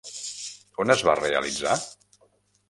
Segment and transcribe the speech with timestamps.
[0.83, 1.77] On es va realitzar?